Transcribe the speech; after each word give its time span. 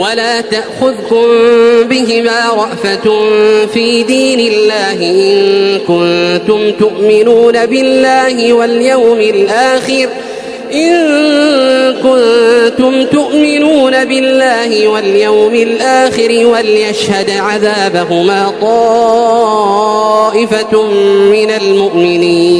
ولا 0.00 0.40
تأخذكم 0.40 1.26
بهما 1.90 2.40
رأفة 2.62 3.06
في 3.74 4.02
دين 4.02 4.40
الله 4.40 4.92
إن 4.92 5.78
كنتم 5.78 6.72
تؤمنون 6.72 7.66
بالله 7.66 8.52
واليوم 8.52 9.20
الآخر. 9.20 10.08
إن 10.74 10.94
كنتم 12.02 13.04
تؤمنون 13.04 14.04
بالله 14.04 14.88
واليوم 14.88 15.54
الآخر 15.54 16.46
وليشهد 16.46 17.30
عذابهما 17.30 18.52
طائفة 18.60 20.02
من 21.36 21.50
المؤمنين. 21.50 22.59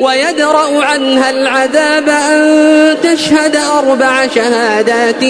ويدرأ 0.00 0.84
عنها 0.84 1.30
العذاب 1.30 2.08
أن 2.08 2.96
تشهد 3.02 3.56
أربع 3.56 4.26
شهادات 4.34 5.20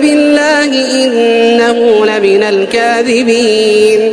بالله 0.00 1.04
إنه 1.04 2.06
لمن 2.06 2.42
الكاذبين. 2.42 4.12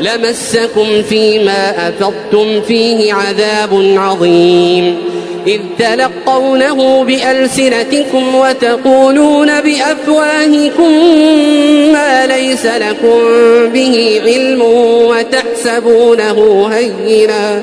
لمسكم 0.00 1.02
فيما 1.02 1.88
أفضتم 1.88 2.60
فيه 2.60 3.14
عذاب 3.14 3.94
عظيم. 3.96 4.98
إذ 5.46 5.60
تلقونه 5.78 7.04
بألسنتكم 7.04 8.34
وتقولون 8.34 9.60
بأفواهكم 9.60 10.92
ما 11.92 12.26
ليس 12.26 12.66
لكم 12.66 13.18
به 13.72 14.20
علم 14.24 14.62
وتحسبونه 15.08 16.68
هينا. 16.72 17.62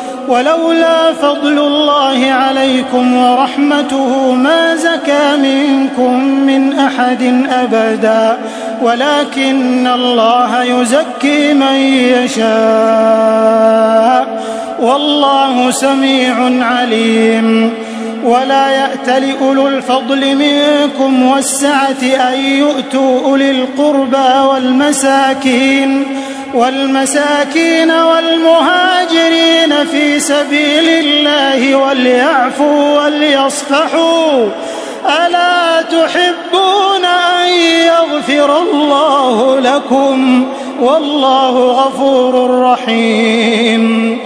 ولولا 0.31 1.13
فضل 1.13 1.59
الله 1.59 2.31
عليكم 2.31 3.17
ورحمته 3.17 4.31
ما 4.33 4.75
زكى 4.75 5.35
منكم 5.37 6.23
من 6.23 6.79
أحد 6.79 7.45
أبدا 7.49 8.37
ولكن 8.81 9.87
الله 9.87 10.63
يزكي 10.63 11.53
من 11.53 11.75
يشاء 12.25 13.41
والله 14.79 15.71
سميع 15.71 16.35
عليم. 16.65 17.73
ولا 18.23 18.69
يأت 18.69 19.09
لأولو 19.09 19.67
الفضل 19.67 20.35
منكم 20.35 21.23
والسعة 21.23 22.03
أن 22.03 22.39
يؤتوا 22.45 23.25
أولي 23.25 23.51
القربى 23.51 24.47
والمساكين 24.49 26.05
والمساكين 26.53 27.91
والمهاجرين 27.91 29.85
في 29.91 30.19
سبيل 30.19 30.89
الله 30.89 31.75
وليعفوا 31.75 33.03
وليصفحوا. 33.03 34.49
ألا 35.25 35.81
تحبون 35.81 37.05
أن 37.05 37.49
يغفر 37.85 38.57
الله 38.61 39.59
لكم؟ 39.59 40.45
والله 40.81 41.71
غفور 41.71 42.59
رحيم. 42.61 44.17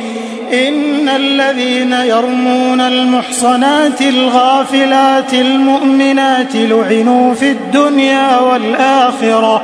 إن 0.53 1.09
الذين 1.09 1.93
يرمون 1.93 2.81
المحصنات 2.81 4.01
الغافلات 4.01 5.33
المؤمنات 5.33 6.55
لعنوا 6.55 7.33
في 7.33 7.51
الدنيا 7.51 8.39
والآخرة. 8.39 9.63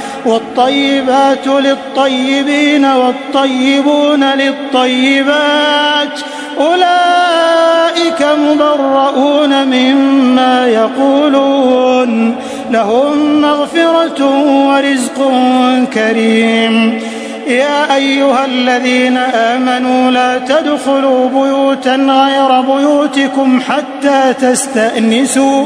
والطيبات 0.25 1.47
للطيبين 1.47 2.85
والطيبون 2.85 4.23
للطيبات 4.23 6.19
أولئك 6.59 8.25
مبرؤون 8.47 9.65
مما 9.67 10.67
يقولون 10.67 12.35
لهم 12.71 13.41
مغفرة 13.41 14.25
ورزق 14.67 15.31
كريم 15.93 17.01
يا 17.47 17.95
أيها 17.95 18.45
الذين 18.45 19.17
آمنوا 19.17 20.11
لا 20.11 20.37
تدخلوا 20.37 21.29
بيوتا 21.29 21.95
غير 21.95 22.61
بيوتكم 22.61 23.61
حتى 23.61 24.33
تستأنسوا 24.33 25.65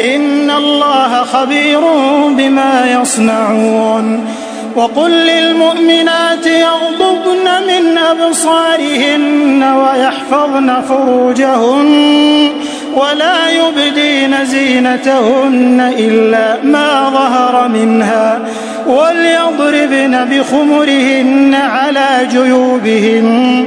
إن 0.00 0.50
الله 0.50 1.24
خبير 1.24 1.80
بما 2.28 3.00
يصنعون. 3.02 4.26
وقل 4.76 5.10
للمؤمنات 5.10 6.46
يغضبن 6.46 7.46
من 7.66 7.98
أبصارهن 7.98 9.62
ويحفظن 9.62 10.80
فروجهن 10.80 12.48
ولا 12.94 13.48
يبدين 13.48 14.44
زينتهن 14.44 15.92
إلا 15.98 16.62
ما 16.62 17.10
ظهر 17.10 17.68
منها 17.68 18.40
وليضربن 18.86 20.24
بخمرهن 20.24 21.54
على 21.54 22.28
جيوبهن 22.30 23.66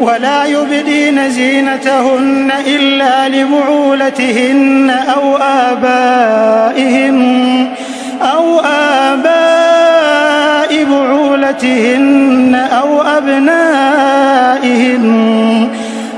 ولا 0.00 0.44
يبدين 0.44 1.30
زينتهن 1.30 2.52
إلا 2.66 3.28
لبعولتهن 3.28 4.90
أو 4.90 5.36
آبائهن 5.36 7.16
أو 8.22 8.60
آباء 9.10 10.84
بعولتهن 10.84 12.54
أو 12.72 13.02
أبنائهن 13.02 15.06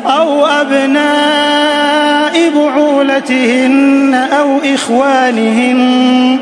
أو 0.06 0.46
أبناء 0.46 2.50
بعولتهن 2.56 4.14
أو 4.38 4.58
إخوانهن 4.74 6.38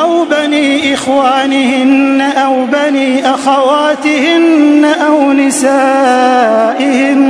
أو 0.00 0.24
بني 0.24 0.94
إخوانهن 0.94 2.20
أو 2.20 2.64
بني 2.64 3.30
أخواتهن 3.30 4.84
أو 5.06 5.32
نسائهن 5.32 7.22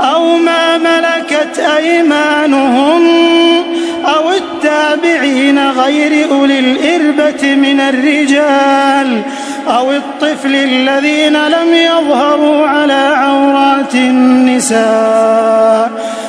أو 0.00 0.36
ما 0.36 0.78
ملكت 0.78 1.58
أيمانهن 1.78 3.06
أو 4.04 4.30
التابعين 4.30 5.70
غير 5.70 6.30
أولي 6.30 6.58
الإربة 6.58 7.54
من 7.54 7.80
الرجال 7.80 9.22
أو 9.68 9.92
الطفل 9.92 10.54
الذين 10.54 11.32
لم 11.32 11.74
يظهروا 11.74 12.66
على 12.66 13.12
عورات 13.16 13.94
النساء 13.94 15.90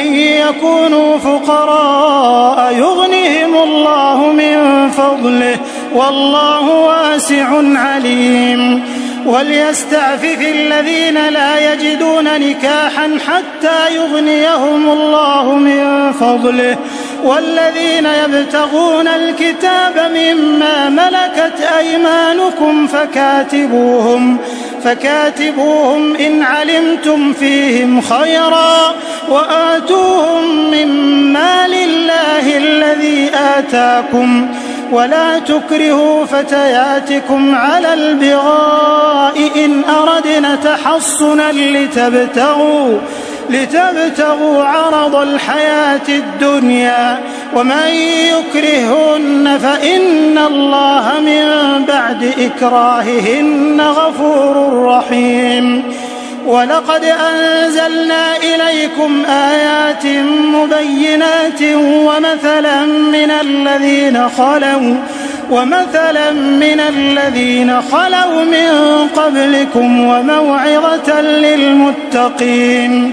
إن 0.00 0.14
يكونوا 0.14 1.18
فقراء 1.18 2.74
يغنهم 2.74 3.62
الله 3.62 4.32
من 4.32 4.90
فضله 4.90 5.58
والله 5.94 6.68
واسع 6.68 7.48
عليم 7.78 8.82
وليستعفف 9.26 10.40
الذين 10.40 11.28
لا 11.28 11.72
يجدون 11.72 12.24
نكاحا 12.24 13.18
حتى 13.26 13.96
يغنيهم 13.96 14.90
الله 14.90 15.54
من 15.54 16.12
فضله 16.12 16.76
والذين 17.24 18.06
يبتغون 18.06 19.08
الكتاب 19.08 20.12
مما 20.14 20.88
ملكت 20.88 21.60
أيمانكم 21.78 22.86
فكاتبوهم 22.86 23.42
فكاتبوهم 23.42 24.38
إن 26.16 26.42
علمتم 26.42 27.32
فيهم 27.32 28.00
خيرا 28.00 28.94
وآتوهم 29.28 30.70
من 30.70 30.88
مال 31.32 31.74
الله 31.74 32.56
الذي 32.56 33.30
آتاكم 33.34 34.48
ولا 34.92 35.38
تكرهوا 35.38 36.24
فتياتكم 36.24 37.54
على 37.54 37.94
البغاء 37.94 39.50
إن 39.64 39.84
أردنا 39.84 40.56
تحصنا 40.56 41.52
لتبتغوا 41.52 42.98
لتبتغوا 43.52 44.64
عرض 44.64 45.14
الحياة 45.14 46.08
الدنيا 46.08 47.18
ومن 47.56 47.88
يكرهن 48.32 49.58
فإن 49.62 50.38
الله 50.38 51.12
من 51.20 51.44
بعد 51.88 52.32
إكراههن 52.38 53.80
غفور 53.80 54.84
رحيم. 54.84 55.82
ولقد 56.46 57.04
أنزلنا 57.04 58.36
إليكم 58.36 59.24
آيات 59.24 60.06
مبينات 60.54 61.62
ومثلا 62.06 62.84
من 62.86 63.30
الذين 63.30 64.28
خلوا 64.28 64.96
ومثلا 65.50 66.30
من 66.32 66.80
الذين 66.80 67.82
خلوا 67.82 68.44
من 68.44 68.70
قبلكم 69.16 70.00
وموعظة 70.00 71.20
للمتقين. 71.20 73.12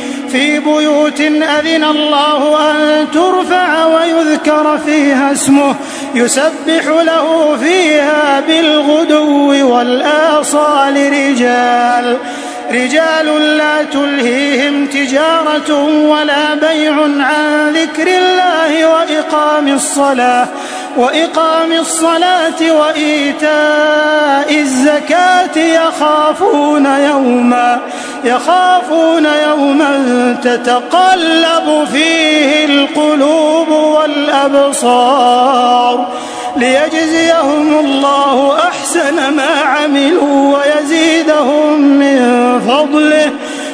في 0.31 0.59
بيوت 0.59 1.21
أذن 1.21 1.83
الله 1.83 2.71
أن 2.71 3.07
ترفع 3.13 3.85
ويذكر 3.85 4.79
فيها 4.85 5.31
اسمه 5.31 5.75
يسبح 6.15 6.85
له 6.87 7.57
فيها 7.57 8.39
بالغدو 8.47 9.73
والآصال 9.75 10.95
رجال. 11.11 12.17
رجال 12.71 13.57
لا 13.57 13.83
تلهيهم 13.83 14.85
تجارة 14.85 15.83
ولا 15.83 16.55
بيع 16.55 16.93
عن 17.01 17.73
ذكر 17.73 18.07
الله 18.07 18.85
وإقام 18.85 19.67
الصلاة. 19.67 20.47
وإقام 20.97 21.71
الصلاة 21.71 22.71
وإيتاء 22.71 24.55
الزكاة 24.59 25.57
يخافون 25.57 26.85
يوما 26.85 27.79
يخافون 28.23 29.25
يوما 29.25 30.35
تتقلب 30.43 31.87
فيه 31.91 32.65
القلوب 32.65 33.69
والأبصار 34.31 35.31
ليجزيهم 36.57 37.79
الله 37.79 38.57
أحسن 38.59 39.33
ما 39.35 39.61
عملوا 39.65 40.57
ويزيدهم 40.57 41.81
من 41.81 42.19
فضله 42.67 43.31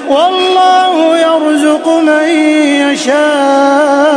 والله 0.10 1.18
يرزق 1.18 1.88
من 1.88 2.30
يشاء. 2.92 4.17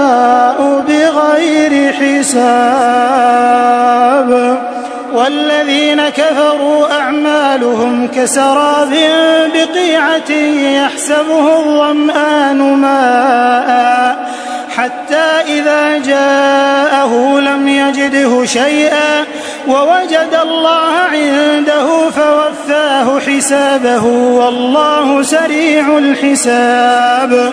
حساب 2.00 3.80
والذين 5.12 6.08
كفروا 6.08 6.92
أعمالهم 6.92 8.08
كسراب 8.08 8.94
بقيعة 9.54 10.30
يحسبه 10.84 11.58
الظمآن 11.58 12.58
ماء 12.58 14.30
حتى 14.76 15.58
إذا 15.58 15.98
جاءه 15.98 17.40
لم 17.40 17.68
يجده 17.68 18.44
شيئا 18.44 19.24
ووجد 19.68 20.38
الله 20.42 20.92
عنده 21.12 22.10
فوفاه 22.10 23.18
حسابه 23.20 24.04
والله 24.06 25.22
سريع 25.22 25.98
الحساب 25.98 27.52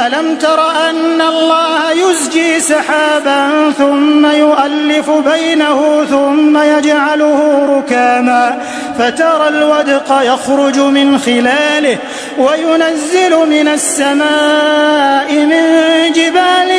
ألم 0.00 0.36
تر 0.36 0.70
أن 0.70 1.20
الله 1.20 1.92
يزجي 1.92 2.60
سحابا 2.60 3.72
ثم 3.78 4.26
يؤلف 4.26 5.10
بينه 5.10 6.04
ثم 6.10 6.58
يجعله 6.58 7.66
ركاما 7.78 8.58
فترى 8.98 9.48
الودق 9.48 10.20
يخرج 10.22 10.78
من 10.78 11.18
خلاله 11.18 11.98
وينزل 12.38 13.48
من 13.48 13.68
السماء 13.68 15.32
من 15.32 15.62
جبال 16.12 16.70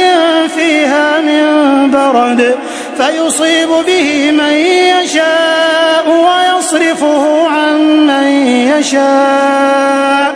فيها 0.55 1.21
من 1.21 1.47
برد 1.91 2.55
فيصيب 2.97 3.69
به 3.69 4.31
من 4.31 4.53
يشاء 4.53 6.05
ويصرفه 6.07 7.49
عن 7.49 8.07
من 8.07 8.27
يشاء 8.47 10.35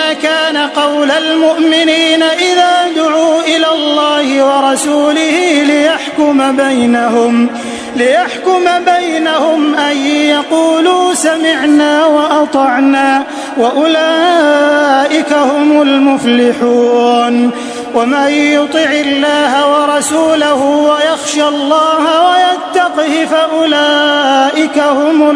قول 0.81 1.11
المؤمنين 1.11 2.23
إذا 2.23 2.91
دعوا 2.95 3.41
إلى 3.41 3.67
الله 3.73 4.45
ورسوله 4.45 5.63
ليحكم 5.63 6.57
بينهم 6.57 7.49
ليحكم 7.95 8.63
بينهم 8.85 9.75
أن 9.75 9.97
يقولوا 10.07 11.13
سمعنا 11.13 12.05
وأطعنا 12.05 13.23
وأولئك 13.57 15.33
هم 15.33 15.81
المفلحون. 15.81 17.51
ومن 17.95 18.29
يطع 18.29 18.91
الله 18.91 19.53
ورسوله 19.71 20.63
ويخشى 20.63 21.47
الله 21.47 22.29
ويتقه 22.29 23.25
فأولئك 23.25 24.79
هم 24.79 25.29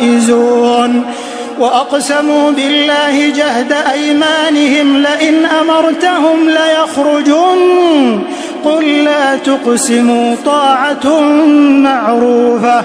الفائزون. 0.00 1.04
وأقسموا 1.60 2.50
بالله 2.50 3.28
جهد 3.28 3.72
أيمانهم 3.72 4.96
لئن 4.96 5.44
أمرتهم 5.44 6.50
ليخرجن. 6.50 8.20
قل 8.64 9.04
لا 9.04 9.36
تقسموا 9.36 10.36
طاعة 10.44 11.20
معروفة. 11.60 12.84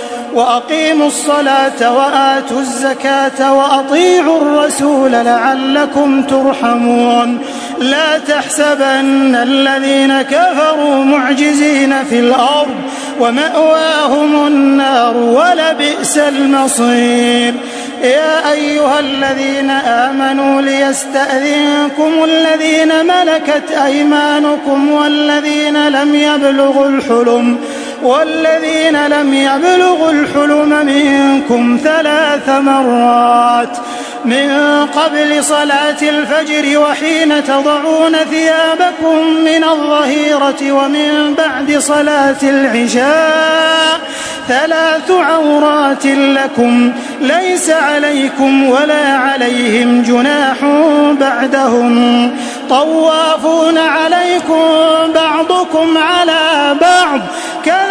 وأقيموا 0.33 1.07
الصلاة 1.07 1.93
وآتوا 1.97 2.59
الزكاة 2.59 3.53
وأطيعوا 3.53 4.41
الرسول 4.41 5.11
لعلكم 5.11 6.23
ترحمون. 6.23 7.39
لا 7.79 8.17
تحسبن 8.17 9.35
الذين 9.35 10.21
كفروا 10.21 11.03
معجزين 11.03 12.03
في 12.03 12.19
الأرض 12.19 12.75
ومأواهم 13.19 14.47
النار 14.47 15.17
ولبئس 15.17 16.17
المصير. 16.17 17.53
يا 18.03 18.51
أيها 18.51 18.99
الذين 18.99 19.69
آمنوا 19.69 20.61
ليستأذنكم 20.61 22.23
الذين 22.23 23.05
ملكت 23.05 23.71
أيمانكم 23.85 24.91
والذين 24.91 25.87
لم 25.89 26.15
يبلغوا 26.15 26.87
الحلم. 26.87 27.57
والذين 28.03 29.07
لم 29.07 29.33
يبلغوا 29.33 30.11
الحلم 30.11 30.85
منكم 30.85 31.79
ثلاث 31.83 32.49
مرات 32.49 33.77
من 34.25 34.51
قبل 34.85 35.43
صلاة 35.43 36.01
الفجر 36.01 36.79
وحين 36.79 37.43
تضعون 37.43 38.15
ثيابكم 38.15 39.25
من 39.45 39.63
الظهيرة 39.63 40.71
ومن 40.71 41.35
بعد 41.37 41.77
صلاة 41.79 42.37
العشاء 42.43 43.99
ثلاث 44.47 45.11
عورات 45.11 46.05
لكم 46.05 46.93
ليس 47.21 47.69
عليكم 47.69 48.69
ولا 48.69 49.17
عليهم 49.17 50.03
جناح 50.03 50.57
بعدهم 51.19 52.31
طوافون 52.69 53.77
عليكم 53.77 54.63
بعضكم 55.15 55.97
على 55.97 56.75
بعض 56.81 57.19
كذلك 57.65 57.90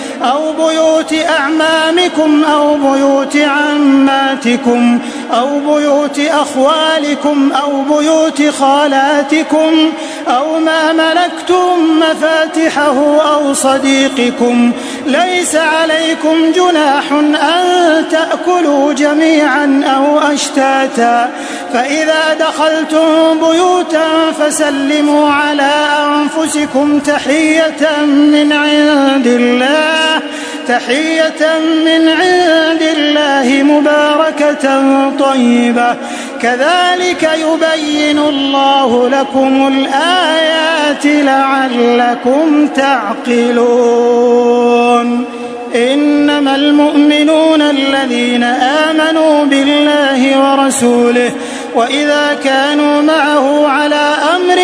بيوت 0.53 1.13
أعمامكم 1.13 2.43
أو 2.43 2.75
بيوت 2.75 3.37
عماتكم 3.37 4.99
أو 5.33 5.59
بيوت 5.59 6.19
أخوالكم 6.19 7.51
أو 7.51 7.81
بيوت 7.81 8.41
خالاتكم 8.59 9.91
أو 10.27 10.59
ما 10.59 10.91
ملكتم 10.93 11.99
مفاتحه 11.99 13.21
أو 13.33 13.53
صديقكم 13.53 14.71
ليس 15.05 15.55
عليكم 15.55 16.51
جناح 16.55 17.11
أن 17.41 18.05
تأكلوا 18.11 18.93
جميعا 18.93 19.83
أو 19.95 20.19
أشتاتا 20.19 21.29
فإذا 21.73 22.33
دخلتم 22.39 23.39
بيوتا 23.39 24.31
فسلموا 24.39 25.29
على 25.29 25.71
أنفسكم 26.07 26.99
تحية 26.99 28.05
من 28.05 28.53
عند 28.53 29.27
الله 29.27 30.21
تحية 30.67 31.59
من 31.85 32.09
عند 32.09 32.81
الله 32.97 33.63
مباركة 33.63 34.65
طيبة. 35.19 35.95
كذلك 36.41 37.23
يبين 37.23 38.19
الله 38.19 39.09
لكم 39.09 39.67
الآيات 39.67 41.05
لعلكم 41.05 42.67
تعقلون. 42.67 44.21
إنما 45.75 46.55
المؤمنون 46.55 47.61
الذين 47.61 48.43
آمنوا 48.43 49.45
بالله 49.45 50.39
ورسوله 50.39 51.31
وإذا 51.75 52.37
كانوا 52.43 53.01
معه 53.01 53.67
على 53.67 54.15
أمر 54.35 54.55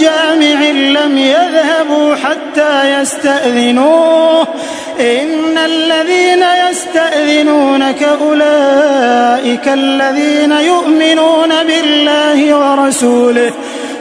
جامع 0.00 0.60
لم 0.70 1.18
يذهبوا 1.18 2.14
حتى 2.14 3.00
يستأذنوه 3.00 4.46
إن 5.00 5.58
الذين 5.58 6.44
يستأذنونك 6.68 8.02
أولئك 8.02 9.68
الذين 9.68 10.52
يؤمنون 10.52 11.48
بالله 11.66 12.54
ورسوله 12.56 13.52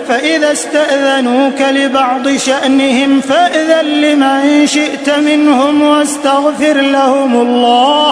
فإذا 0.07 0.51
استأذنوك 0.51 1.62
لبعض 1.62 2.38
شأنهم 2.38 3.21
فأذن 3.21 3.85
لمن 3.85 4.67
شئت 4.67 5.09
منهم 5.09 5.81
واستغفر 5.81 6.73
لهم 6.73 7.41
الله 7.41 8.09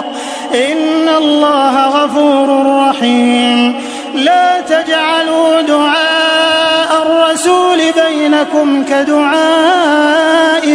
إن 0.54 1.08
الله 1.18 1.86
غفور 1.86 2.66
رحيم. 2.88 3.74
لا 4.14 4.60
تجعلوا 4.60 5.60
دعاء 5.60 7.02
الرسول 7.02 7.78
بينكم 8.06 8.84
كدعاء 8.84 9.97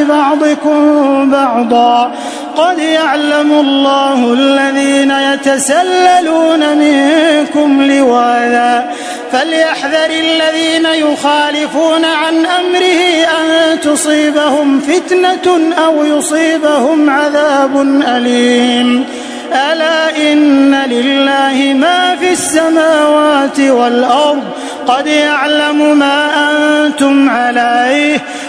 بعضكم 0.03 1.31
بعضا 1.31 2.11
قد 2.57 2.79
يعلم 2.79 3.51
الله 3.51 4.33
الذين 4.33 5.11
يتسللون 5.11 6.77
منكم 6.77 7.81
لواذا 7.81 8.89
فليحذر 9.31 10.09
الذين 10.09 10.85
يخالفون 10.85 12.05
عن 12.05 12.45
أمره 12.45 13.27
أن 13.39 13.79
تصيبهم 13.79 14.79
فتنة 14.79 15.73
أو 15.85 16.05
يصيبهم 16.05 17.09
عذاب 17.09 17.81
أليم. 18.07 19.05
ألا 19.53 20.17
إن 20.17 20.75
لله 20.75 21.73
ما 21.73 22.15
في 22.15 22.31
السماوات 22.31 23.59
والأرض 23.59 24.43
قد 24.87 25.07
يعلم 25.07 25.97
ما 25.97 26.29
أنتم 26.51 27.29
عليه 27.29 28.19